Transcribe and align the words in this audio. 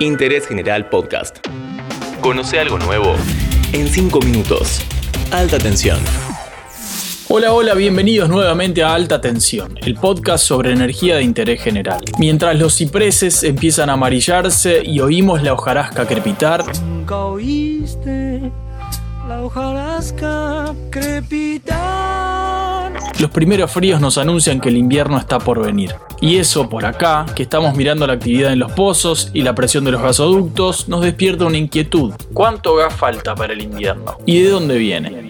Interés 0.00 0.46
General 0.46 0.88
Podcast. 0.88 1.38
Conoce 2.20 2.60
algo 2.60 2.78
nuevo 2.78 3.14
en 3.72 3.88
5 3.88 4.20
minutos. 4.20 4.82
Alta 5.30 5.58
tensión. 5.58 5.98
Hola, 7.28 7.52
hola, 7.52 7.74
bienvenidos 7.74 8.28
nuevamente 8.28 8.84
a 8.84 8.94
Alta 8.94 9.20
Tensión, 9.20 9.76
el 9.82 9.96
podcast 9.96 10.44
sobre 10.44 10.70
energía 10.72 11.16
de 11.16 11.24
interés 11.24 11.60
general. 11.60 12.00
Mientras 12.18 12.56
los 12.56 12.76
cipreses 12.76 13.42
empiezan 13.42 13.90
a 13.90 13.94
amarillarse 13.94 14.82
y 14.84 15.00
oímos 15.00 15.42
la 15.42 15.52
hojarasca 15.54 16.06
crepitar, 16.06 16.64
Nunca 16.84 17.16
oíste 17.24 18.52
la 19.28 19.42
hojarasca 19.42 20.72
crepitar. 20.90 22.92
los 23.18 23.30
primeros 23.32 23.72
fríos 23.72 24.00
nos 24.00 24.18
anuncian 24.18 24.60
que 24.60 24.68
el 24.68 24.76
invierno 24.76 25.18
está 25.18 25.40
por 25.40 25.64
venir. 25.64 25.96
Y 26.20 26.36
eso 26.36 26.68
por 26.68 26.84
acá, 26.84 27.26
que 27.34 27.42
estamos 27.42 27.74
mirando 27.74 28.06
la 28.06 28.14
actividad 28.14 28.52
en 28.52 28.58
los 28.58 28.72
pozos 28.72 29.30
y 29.34 29.42
la 29.42 29.54
presión 29.54 29.84
de 29.84 29.92
los 29.92 30.02
gasoductos, 30.02 30.88
nos 30.88 31.02
despierta 31.02 31.44
una 31.44 31.58
inquietud. 31.58 32.12
¿Cuánto 32.32 32.76
gas 32.76 32.94
falta 32.94 33.34
para 33.34 33.52
el 33.52 33.62
invierno? 33.62 34.16
¿Y 34.24 34.42
de 34.42 34.50
dónde 34.50 34.78
viene? 34.78 35.25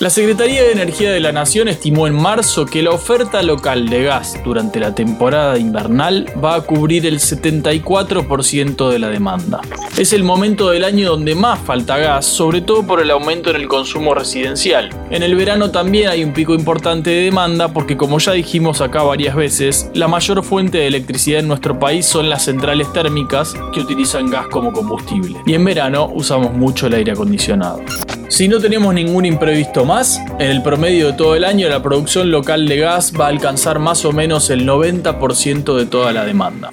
La 0.00 0.08
Secretaría 0.08 0.62
de 0.62 0.72
Energía 0.72 1.12
de 1.12 1.20
la 1.20 1.30
Nación 1.30 1.68
estimó 1.68 2.06
en 2.06 2.14
marzo 2.14 2.64
que 2.64 2.82
la 2.82 2.90
oferta 2.90 3.42
local 3.42 3.90
de 3.90 4.04
gas 4.04 4.34
durante 4.42 4.80
la 4.80 4.94
temporada 4.94 5.58
invernal 5.58 6.24
va 6.42 6.54
a 6.54 6.62
cubrir 6.62 7.04
el 7.04 7.18
74% 7.18 8.88
de 8.88 8.98
la 8.98 9.10
demanda. 9.10 9.60
Es 9.98 10.14
el 10.14 10.24
momento 10.24 10.70
del 10.70 10.84
año 10.84 11.10
donde 11.10 11.34
más 11.34 11.58
falta 11.58 11.98
gas, 11.98 12.24
sobre 12.24 12.62
todo 12.62 12.86
por 12.86 13.02
el 13.02 13.10
aumento 13.10 13.50
en 13.50 13.56
el 13.56 13.68
consumo 13.68 14.14
residencial. 14.14 14.88
En 15.10 15.22
el 15.22 15.34
verano 15.34 15.70
también 15.70 16.08
hay 16.08 16.24
un 16.24 16.32
pico 16.32 16.54
importante 16.54 17.10
de 17.10 17.24
demanda 17.24 17.68
porque 17.68 17.98
como 17.98 18.18
ya 18.20 18.32
dijimos 18.32 18.80
acá 18.80 19.02
varias 19.02 19.36
veces, 19.36 19.90
la 19.92 20.08
mayor 20.08 20.42
fuente 20.42 20.78
de 20.78 20.86
electricidad 20.86 21.40
en 21.40 21.48
nuestro 21.48 21.78
país 21.78 22.06
son 22.06 22.30
las 22.30 22.46
centrales 22.46 22.90
térmicas 22.94 23.52
que 23.74 23.80
utilizan 23.80 24.30
gas 24.30 24.46
como 24.46 24.72
combustible. 24.72 25.42
Y 25.44 25.52
en 25.52 25.62
verano 25.62 26.10
usamos 26.14 26.54
mucho 26.54 26.86
el 26.86 26.94
aire 26.94 27.12
acondicionado. 27.12 27.82
Si 28.30 28.46
no 28.46 28.60
tenemos 28.60 28.94
ningún 28.94 29.26
imprevisto 29.26 29.84
más, 29.84 30.20
en 30.38 30.52
el 30.52 30.62
promedio 30.62 31.08
de 31.08 31.12
todo 31.14 31.34
el 31.34 31.44
año 31.44 31.68
la 31.68 31.82
producción 31.82 32.30
local 32.30 32.68
de 32.68 32.76
gas 32.76 33.12
va 33.12 33.26
a 33.26 33.28
alcanzar 33.28 33.80
más 33.80 34.04
o 34.04 34.12
menos 34.12 34.50
el 34.50 34.66
90% 34.66 35.76
de 35.76 35.84
toda 35.84 36.12
la 36.12 36.24
demanda. 36.24 36.70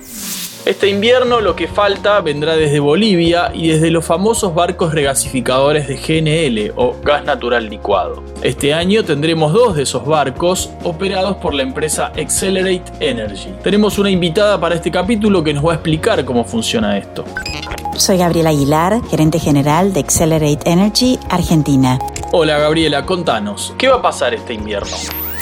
Este 0.67 0.87
invierno 0.87 1.41
lo 1.41 1.55
que 1.55 1.67
falta 1.67 2.21
vendrá 2.21 2.55
desde 2.55 2.79
Bolivia 2.79 3.51
y 3.55 3.69
desde 3.69 3.89
los 3.89 4.05
famosos 4.05 4.53
barcos 4.53 4.93
regasificadores 4.93 5.87
de 5.87 5.95
GNL 5.95 6.73
o 6.75 6.95
gas 7.03 7.25
natural 7.25 7.67
licuado. 7.69 8.23
Este 8.43 8.75
año 8.75 9.03
tendremos 9.03 9.51
dos 9.51 9.75
de 9.75 9.83
esos 9.83 10.05
barcos 10.05 10.69
operados 10.83 11.37
por 11.37 11.55
la 11.55 11.63
empresa 11.63 12.11
Accelerate 12.17 12.83
Energy. 12.99 13.49
Tenemos 13.63 13.97
una 13.97 14.11
invitada 14.11 14.59
para 14.59 14.75
este 14.75 14.91
capítulo 14.91 15.43
que 15.43 15.53
nos 15.53 15.65
va 15.65 15.71
a 15.71 15.75
explicar 15.75 16.23
cómo 16.23 16.43
funciona 16.43 16.99
esto. 16.99 17.25
Soy 17.97 18.17
Gabriela 18.17 18.51
Aguilar, 18.51 19.01
gerente 19.09 19.39
general 19.39 19.91
de 19.91 20.01
Accelerate 20.01 20.69
Energy 20.69 21.19
Argentina. 21.29 21.97
Hola 22.31 22.59
Gabriela, 22.59 23.05
contanos, 23.07 23.73
¿qué 23.77 23.87
va 23.87 23.95
a 23.95 24.01
pasar 24.03 24.35
este 24.35 24.53
invierno? 24.53 24.95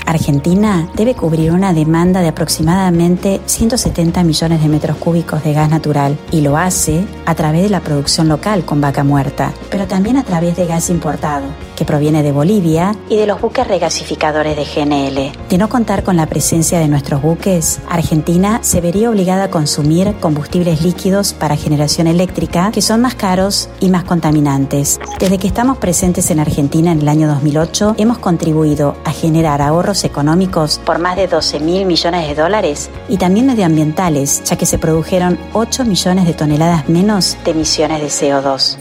Argentina 0.06 0.88
debe 0.94 1.16
cubrir 1.16 1.52
una 1.52 1.74
demanda 1.74 2.22
de 2.22 2.28
aproximadamente 2.28 3.42
170 3.46 4.24
millones 4.24 4.62
de 4.62 4.70
metros 4.70 4.98
cúbicos 4.98 5.44
de 5.44 5.54
gas 5.54 5.70
natural 5.70 6.18
y 6.32 6.42
lo 6.42 6.58
hace 6.58 7.06
a 7.26 7.34
través 7.34 7.64
de 7.64 7.70
la 7.70 7.82
producción 7.82 8.28
local 8.28 8.66
con 8.66 8.82
vaca 8.82 9.04
muerta, 9.04 9.54
pero 9.70 9.88
también 9.88 10.18
a 10.18 10.24
través 10.24 10.56
de 10.56 10.68
gas 10.68 10.90
importado, 10.90 11.46
que 11.76 11.86
proviene 11.86 12.22
de 12.22 12.32
Bolivia 12.32 12.96
y 13.10 13.18
de 13.18 13.26
los 13.26 13.42
buques 13.42 13.68
regasificadores 13.68 14.56
de 14.56 14.64
GNL. 14.64 15.32
De 15.50 15.58
no 15.58 15.70
contar 15.70 16.04
con 16.04 16.18
la 16.18 16.28
presencia 16.28 16.80
de 16.80 16.88
nuestros 16.88 17.22
buques, 17.22 17.80
Argentina 17.90 18.60
se 18.62 18.82
vería 18.82 19.10
obligada 19.10 19.46
a 19.46 19.50
consumir 19.50 20.14
combustibles 20.20 20.82
líquidos 20.84 21.34
para 21.34 21.56
generación 21.56 22.08
eléctrica 22.08 22.72
que 22.72 22.82
son 22.82 23.02
más 23.02 23.16
caros 23.16 23.70
y 23.80 23.90
más 23.90 24.04
contaminantes. 24.04 25.00
Desde 25.20 25.40
que 25.40 25.48
estamos 25.48 25.78
presentes 25.78 26.30
en 26.30 26.40
Argentina 26.40 26.92
en 26.92 27.02
el 27.02 27.08
año 27.08 27.28
2008, 27.28 27.96
hemos 27.98 28.20
contribuido 28.20 28.96
a 29.04 29.12
generar 29.12 29.62
ahorros 29.62 29.95
económicos 30.04 30.80
por 30.86 31.00
más 31.00 31.16
de 31.16 31.28
12 31.28 31.60
mil 31.60 31.86
millones 31.86 32.28
de 32.28 32.36
dólares 32.36 32.90
y 33.08 33.18
también 33.18 33.48
medioambientales, 33.48 34.44
ya 34.44 34.58
que 34.58 34.66
se 34.66 34.78
produjeron 34.78 35.40
8 35.54 35.86
millones 35.86 36.26
de 36.26 36.34
toneladas 36.34 36.90
menos 36.90 37.38
de 37.46 37.52
emisiones 37.52 38.02
de 38.02 38.08
CO2. 38.08 38.78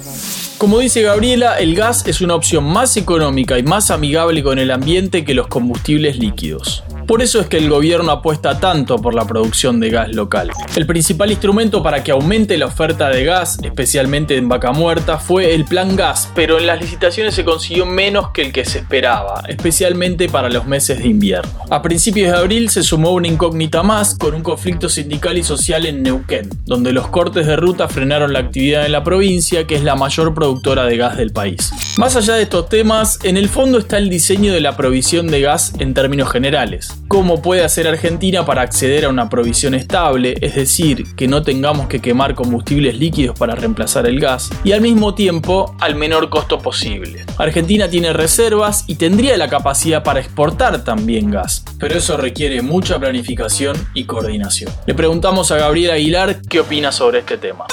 Como 0.59 0.79
dice 0.79 1.03
Gabriela, 1.03 1.59
el 1.59 1.75
gas 1.75 2.07
es 2.07 2.21
una 2.21 2.35
opción 2.35 2.65
más 2.65 2.97
económica 2.97 3.59
y 3.59 3.63
más 3.63 3.91
amigable 3.91 4.43
con 4.43 4.59
el 4.59 4.71
ambiente 4.71 5.25
que 5.25 5.35
los 5.35 5.49
combustibles 5.49 6.19
líquidos. 6.19 6.85
Por 7.07 7.21
eso 7.21 7.39
es 7.39 7.49
que 7.49 7.59
el 7.59 7.69
gobierno 7.69 8.11
apuesta 8.11 8.59
tanto 8.59 8.97
por 8.97 9.15
la 9.15 9.27
producción 9.27 9.79
de 9.79 9.91
gas 9.91 10.15
local. 10.15 10.51
El 10.75 10.87
principal 10.87 11.31
instrumento 11.31 11.83
para 11.83 12.03
que 12.03 12.13
aumente 12.13 12.57
la 12.57 12.67
oferta 12.67 13.11
de 13.11 13.25
gas, 13.25 13.59
especialmente 13.63 14.39
en 14.39 14.49
vaca 14.49 14.73
muerta, 14.73 15.19
fue 15.19 15.55
el 15.55 15.67
plan 15.67 15.97
gas, 15.97 16.31
pero 16.35 16.59
en 16.59 16.67
las 16.67 16.81
licitaciones 16.81 17.35
se 17.35 17.45
consiguió 17.45 17.85
menos 17.85 18.31
que 18.31 18.41
el 18.41 18.53
que 18.53 18.65
se 18.65 18.79
esperaba, 18.79 19.43
especialmente 19.49 20.31
para 20.31 20.49
los 20.49 20.67
meses 20.67 20.99
de 20.99 21.09
invierno. 21.09 21.53
A 21.69 21.83
principios 21.83 22.33
de 22.33 22.39
abril 22.39 22.71
se 22.71 22.83
sumó 22.83 23.13
una 23.13 23.29
incógnita 23.29 23.83
más 23.83 24.15
con 24.15 24.35
un 24.35 24.43
conflicto 24.43 24.89
sindical 24.89 25.37
y 25.37 25.45
social 25.45 25.85
en 25.85 26.03
Neuquén, 26.03 26.49
donde 26.65 26.93
los 26.93 27.09
cortes 27.09 27.47
de 27.47 27.57
ruta 27.57 27.87
frenaron 27.87 28.33
la 28.33 28.39
actividad 28.39 28.87
en 28.87 28.93
la 28.93 29.05
provincia, 29.05 29.67
que 29.67 29.75
es 29.75 29.83
la 29.83 29.95
mayor 29.95 30.33
productora 30.33 30.85
de 30.87 30.97
gas 30.97 31.19
del 31.19 31.33
país. 31.33 31.71
Más 31.99 32.17
allá 32.17 32.35
de 32.35 32.45
estos 32.45 32.71
temas, 32.71 33.19
en 33.25 33.37
el 33.37 33.51
fondo 33.51 33.79
está 33.79 33.99
el 33.99 34.09
diseño 34.09 34.55
de 34.55 34.61
la 34.61 34.77
provisión 34.77 35.27
de 35.27 35.43
gas 35.43 35.75
en 35.79 35.93
términos 35.93 36.31
generales 36.31 36.94
cómo 37.09 37.43
puede 37.43 37.65
hacer 37.65 37.87
Argentina 37.87 38.45
para 38.45 38.63
acceder 38.63 39.05
a 39.05 39.09
una 39.09 39.29
provisión 39.29 39.75
estable, 39.75 40.37
es 40.41 40.55
decir, 40.55 41.15
que 41.17 41.29
no 41.29 41.43
tengamos 41.43 41.89
que 41.89 42.01
quemar 42.01 42.35
combustibles 42.35 42.99
líquidos 42.99 43.39
para 43.39 43.55
reemplazar 43.55 44.07
el 44.07 44.21
gas, 44.21 44.51
y 44.65 44.73
al 44.73 44.81
mismo 44.81 45.15
tiempo 45.15 45.77
al 45.81 45.95
menor 45.95 46.31
costo 46.31 46.59
posible. 46.59 47.25
Argentina 47.39 47.89
tiene 47.89 48.13
reservas 48.13 48.85
y 48.87 48.97
tendría 48.97 49.37
la 49.37 49.49
capacidad 49.49 50.03
para 50.03 50.21
exportar 50.21 50.85
también 50.85 51.31
gas, 51.31 51.65
pero 51.79 51.97
eso 51.97 52.17
requiere 52.17 52.63
mucha 52.63 52.99
planificación 52.99 53.77
y 53.95 54.05
coordinación. 54.05 54.73
Le 54.87 54.95
preguntamos 54.95 55.51
a 55.51 55.57
Gabriel 55.57 55.93
Aguilar 55.93 56.41
qué 56.49 56.61
opina 56.61 56.93
sobre 56.93 57.21
este 57.21 57.39
tema. 57.39 57.67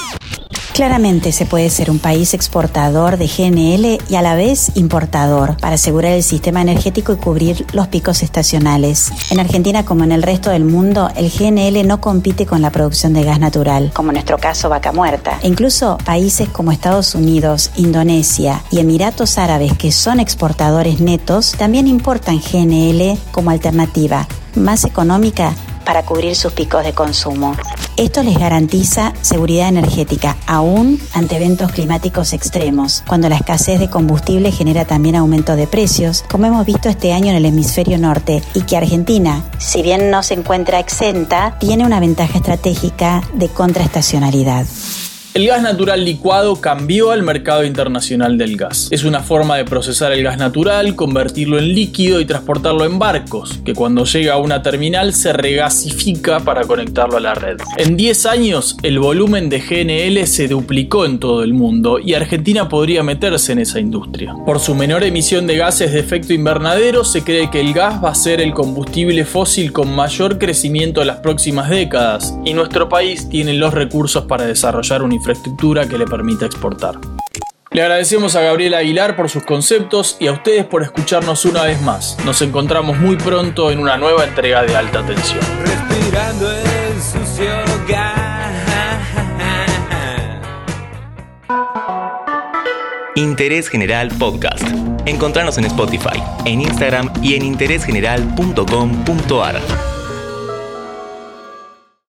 Claramente 0.82 1.32
se 1.32 1.46
puede 1.46 1.70
ser 1.70 1.92
un 1.92 2.00
país 2.00 2.34
exportador 2.34 3.18
de 3.18 3.28
GNL 3.28 4.04
y 4.10 4.16
a 4.16 4.24
la 4.24 4.34
vez 4.34 4.72
importador 4.74 5.56
para 5.58 5.76
asegurar 5.76 6.14
el 6.14 6.24
sistema 6.24 6.60
energético 6.60 7.14
y 7.14 7.18
cubrir 7.18 7.68
los 7.72 7.88
picos 7.88 8.24
estacionales. 8.24 9.12
En 9.30 9.40
Argentina 9.40 9.86
como 9.86 10.06
en 10.06 10.12
el 10.12 10.24
resto 10.24 10.50
del 10.50 10.66
mundo, 10.66 11.12
el 11.16 11.30
GNL 11.30 11.86
no 11.86 12.02
compite 12.02 12.48
con 12.48 12.64
la 12.64 12.72
producción 12.72 13.14
de 13.14 13.24
gas 13.24 13.40
natural, 13.40 13.92
como 13.94 14.10
en 14.10 14.16
nuestro 14.16 14.40
caso 14.40 14.70
vaca 14.70 14.92
muerta. 14.92 15.38
E 15.44 15.48
incluso 15.48 16.00
países 16.04 16.50
como 16.50 16.72
Estados 16.72 17.14
Unidos, 17.14 17.70
Indonesia 17.76 18.64
y 18.72 18.80
Emiratos 18.80 19.38
Árabes, 19.38 19.78
que 19.78 19.92
son 19.92 20.20
exportadores 20.20 21.00
netos, 21.00 21.52
también 21.52 21.88
importan 21.88 22.40
GNL 22.40 23.20
como 23.32 23.52
alternativa 23.52 24.28
más 24.56 24.84
económica 24.84 25.54
para 25.86 26.04
cubrir 26.04 26.36
sus 26.36 26.54
picos 26.54 26.84
de 26.84 26.94
consumo. 26.94 27.56
Esto 27.98 28.24
les 28.24 28.38
garantiza 28.38 29.14
seguridad 29.22 29.68
energética, 29.68 30.38
aún 30.48 31.00
ante 31.14 31.36
eventos 31.36 31.72
climáticos 31.72 32.34
extremos, 32.34 33.04
cuando 33.08 33.30
la 33.30 33.36
escasez 33.36 33.80
de 33.80 33.90
combustible 33.90 34.52
genera 34.52 34.86
también 34.86 35.16
aumento 35.16 35.56
de 35.56 35.68
precios, 35.68 36.24
como 36.30 36.46
hemos 36.46 36.66
visto 36.66 36.90
este 36.90 37.14
año 37.14 37.30
en 37.32 37.36
el 37.36 37.46
hemisferio 37.46 37.98
norte, 37.98 38.42
y 38.54 38.62
que 38.62 38.78
Argentina, 38.78 39.44
si 39.60 39.82
bien 39.84 40.10
no 40.10 40.24
se 40.24 40.36
encuentra 40.36 40.80
exenta, 40.80 41.58
tiene 41.60 41.86
una 41.86 42.00
ventaja 42.00 42.38
estratégica 42.38 43.22
de 43.34 43.50
contraestacionalidad. 43.50 44.66
El 45.34 45.48
gas 45.48 45.62
natural 45.62 46.04
licuado 46.04 46.60
cambió 46.60 47.12
al 47.12 47.24
mercado 47.24 47.64
internacional 47.64 48.38
del 48.38 48.58
gas. 48.58 48.90
Es 48.92 49.06
una 49.06 49.22
forma 49.22 49.56
de 49.56 49.64
procesar 49.64 50.12
el 50.12 50.24
gas 50.24 50.38
natural, 50.38 50.94
convertirlo 50.98 51.58
en 51.58 51.74
líquido 51.74 52.20
y 52.20 52.26
transportarlo 52.26 52.84
en 52.84 53.00
barcos, 53.00 53.62
que 53.64 53.74
cuando 53.74 54.04
llega 54.04 54.34
a 54.34 54.38
una 54.40 54.62
terminal 54.62 55.14
se 55.14 55.32
regasifica 55.32 56.42
para 56.42 56.64
conectarlo 56.64 57.16
a 57.16 57.22
la 57.22 57.34
red. 57.34 57.56
En 57.78 57.96
10 57.96 58.26
años, 58.26 58.76
el 58.84 59.00
volumen 59.00 59.48
de 59.48 59.62
GNL 59.62 60.28
se 60.28 60.50
duplicó 60.50 61.06
en 61.06 61.18
todo 61.18 61.44
el 61.44 61.54
mundo 61.54 61.98
y 61.98 62.14
Argentina 62.14 62.68
podría 62.68 63.02
meterse 63.02 63.54
en 63.54 63.60
esa 63.60 63.80
industria. 63.80 64.36
Por 64.46 64.60
su 64.60 64.76
menor 64.76 65.06
emisión 65.06 65.48
de 65.48 65.56
gases 65.56 65.94
de 65.94 66.02
efecto 66.02 66.34
invernadero, 66.34 67.06
se 67.06 67.24
cree 67.24 67.50
que 67.50 67.62
el 67.62 67.72
gas 67.72 68.04
va 68.04 68.10
a 68.10 68.16
ser 68.16 68.42
el 68.42 68.54
combustible 68.54 69.24
fósil 69.24 69.72
con 69.72 69.96
mayor 69.96 70.40
crecimiento 70.40 71.00
en 71.00 71.08
las 71.08 71.18
próximas 71.20 71.70
décadas 71.70 72.36
y 72.44 72.54
nuestro 72.54 72.90
país 72.90 73.30
tiene 73.30 73.54
los 73.54 73.74
recursos 73.74 74.26
para 74.26 74.46
desarrollar 74.46 75.04
un 75.04 75.21
infraestructura 75.22 75.88
que 75.88 76.00
le 76.00 76.06
permita 76.06 76.48
exportar. 76.48 76.96
Le 77.70 77.84
agradecemos 77.84 78.36
a 78.36 78.42
Gabriela 78.42 78.80
Aguilar 78.80 79.16
por 79.16 79.30
sus 79.30 79.44
conceptos 79.44 80.18
y 80.20 80.28
a 80.28 80.34
ustedes 80.34 80.66
por 80.66 80.82
escucharnos 80.82 81.46
una 81.46 81.64
vez 81.64 81.82
más. 81.84 82.18
Nos 82.26 82.42
encontramos 82.42 82.98
muy 82.98 83.16
pronto 83.16 83.72
en 83.72 83.80
una 83.80 83.96
nueva 83.98 84.26
entrega 84.26 84.64
de 84.64 84.76
Alta 84.76 85.06
Tensión. 85.06 85.40
Respirando 85.64 86.52
el 86.52 87.02
sucio. 87.02 87.72
Interés 93.16 93.70
General 93.70 94.10
Podcast. 94.18 94.66
Encontrarnos 95.06 95.58
en 95.58 95.66
Spotify, 95.66 96.24
en 96.46 96.62
Instagram 96.62 97.12
y 97.22 97.36
en 97.36 97.44
interésgeneral.com.ar. 97.44 99.91